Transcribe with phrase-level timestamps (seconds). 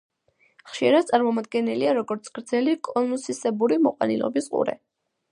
[0.69, 4.75] ხშირად წარმოდგენილია როგორც გრძელი კონუსისებური მოყვანილობის ყურე.